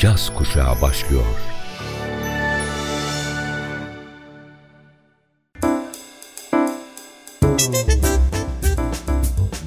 [0.00, 1.24] caz kuşağı başlıyor.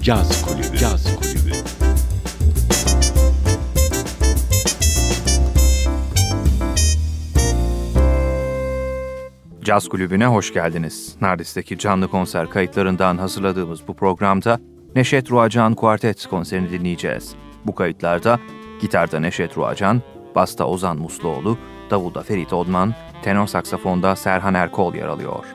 [0.02, 0.78] Caz Kulübü.
[0.78, 1.52] Caz Kulübü.
[9.64, 11.16] Caz Kulübü'ne hoş geldiniz.
[11.22, 14.60] Nardis'teki canlı konser kayıtlarından hazırladığımız bu programda
[14.96, 17.36] Neşet Ruacan Kuartet konserini dinleyeceğiz.
[17.66, 18.40] Bu kayıtlarda
[18.82, 20.02] gitarda Neşet Ruacan,
[20.36, 21.58] basta Ozan Musluoğlu,
[21.90, 25.46] davulda Ferit Odman, tenor saksafonda Serhan Erkol yer alıyor.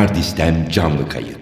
[0.00, 1.39] Nardis'ten canlı kayıt.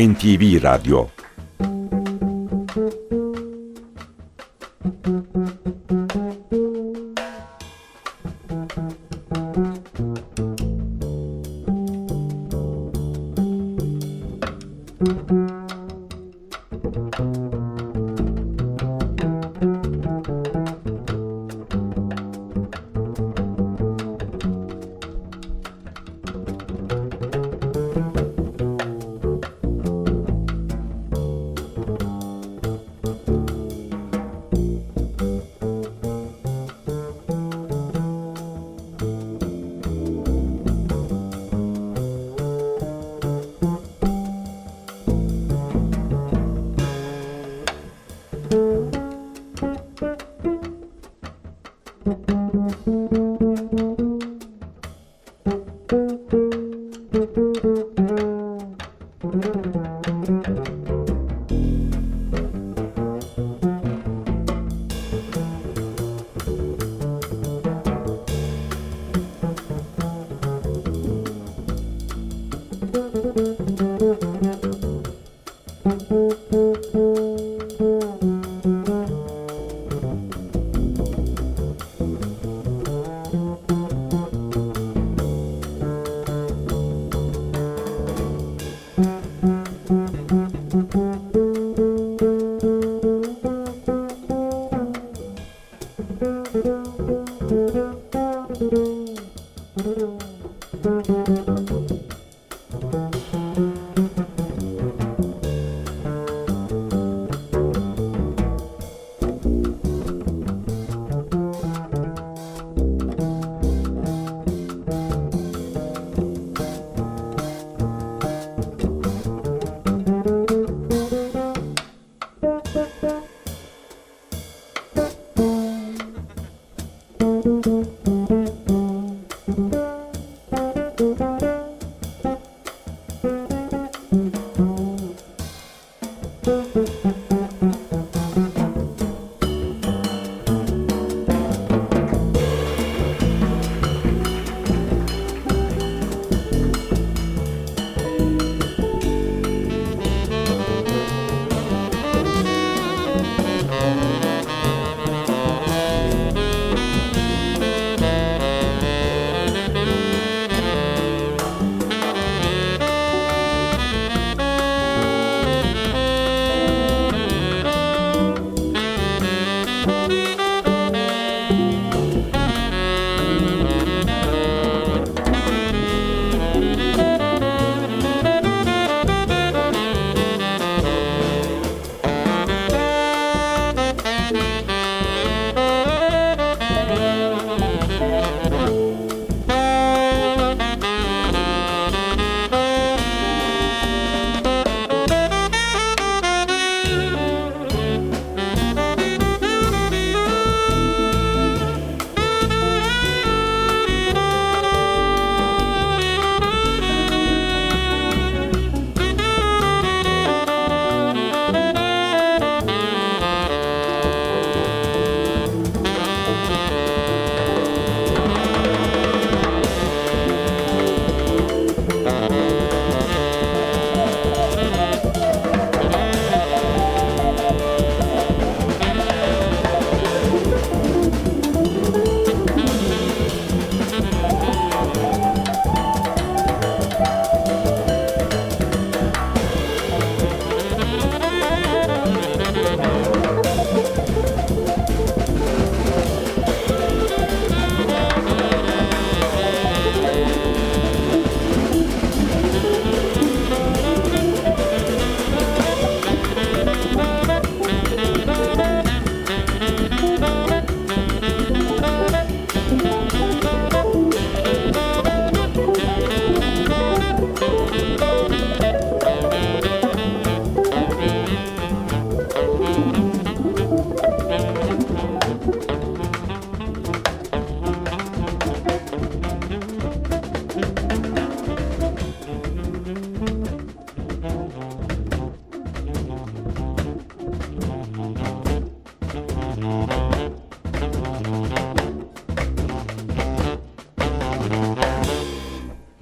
[0.00, 1.19] NTV Radyo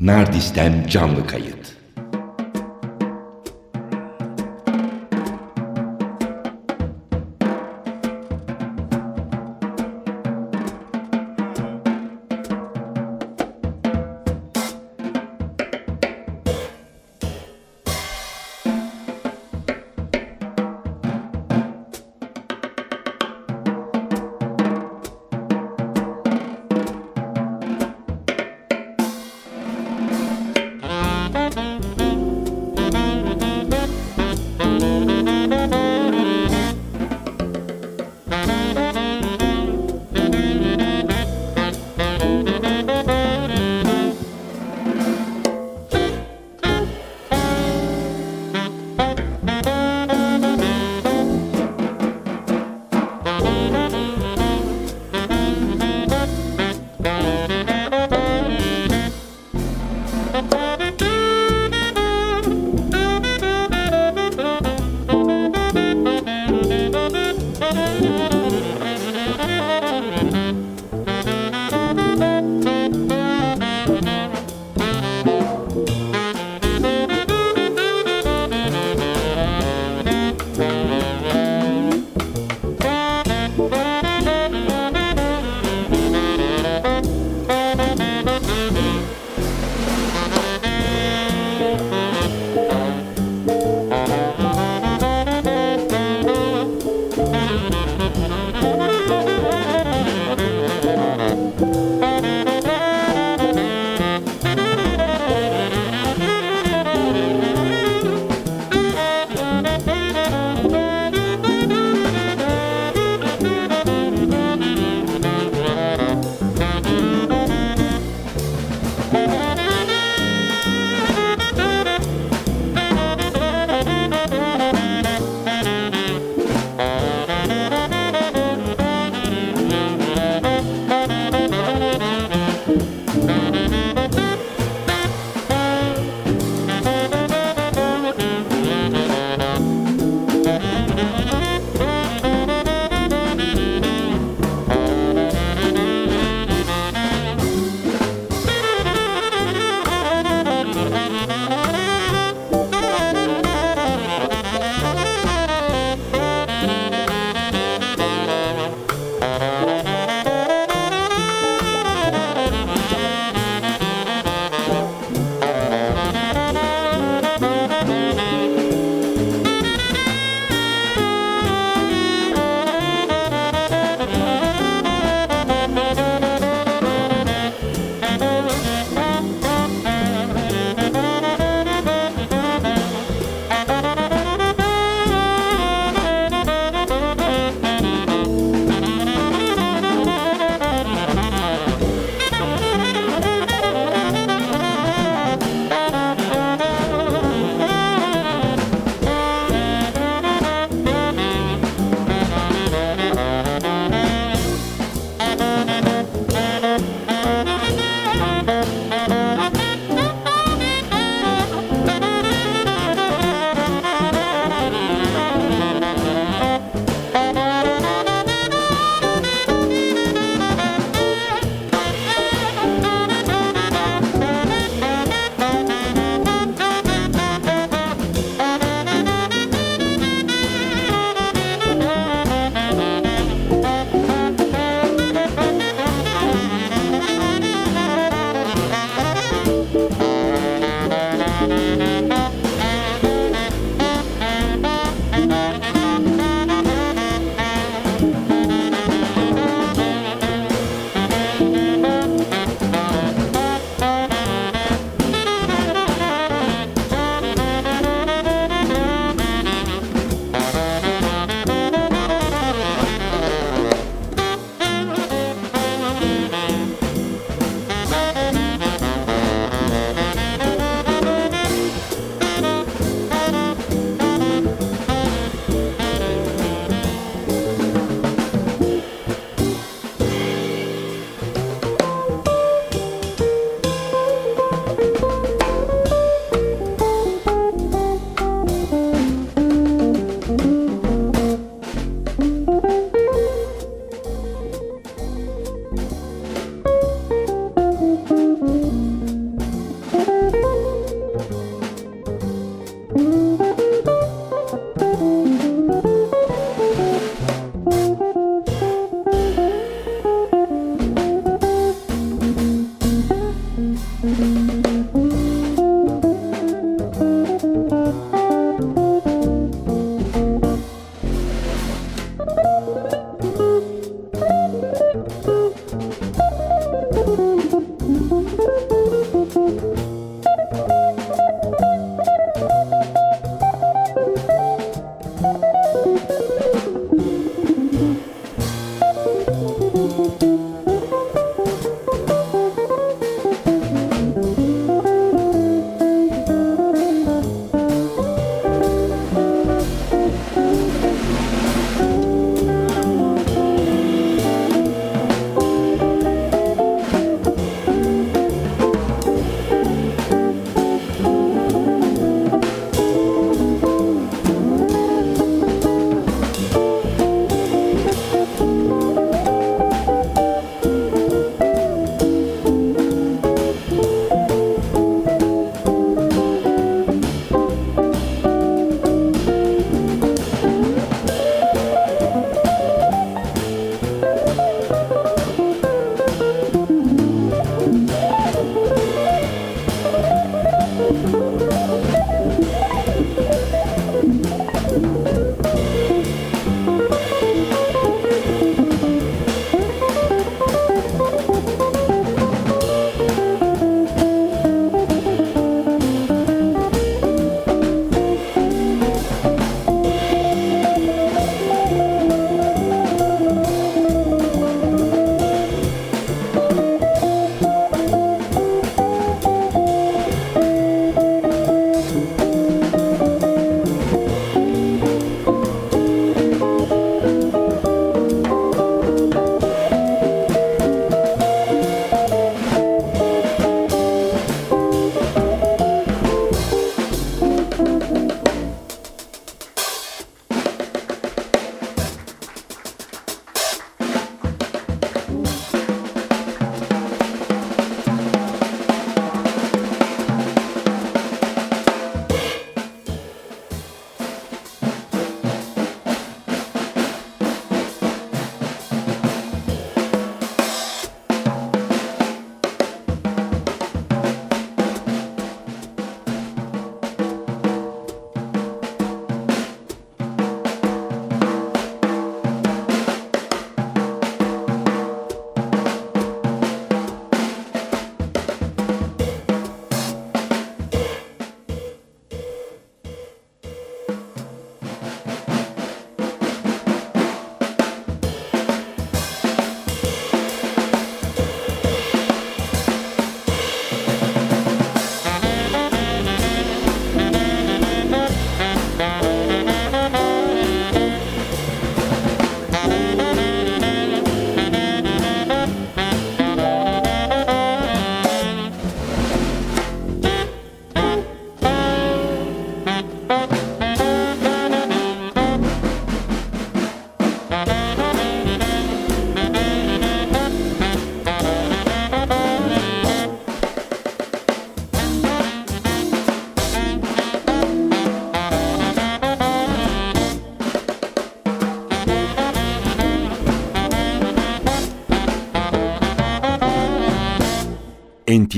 [0.09, 1.58] Nardis'ten canlı kayıt.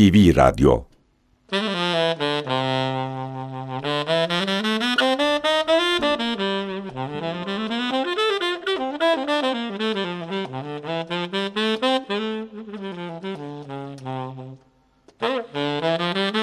[0.00, 0.88] NTV Radyo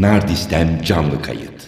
[0.00, 1.59] Nardis'ten canlı kayıt.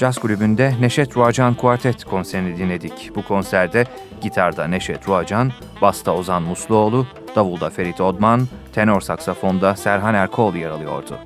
[0.00, 3.10] Caz Kulübü'nde Neşet Ruacan Kuartet konserini dinledik.
[3.16, 3.84] Bu konserde
[4.20, 11.18] gitarda Neşet Ruacan, basta Ozan Musluoğlu, davulda Ferit Odman, tenor saksafonda Serhan Erkol yer alıyordu.